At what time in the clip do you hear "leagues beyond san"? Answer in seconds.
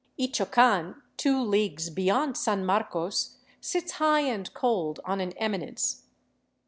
1.39-2.65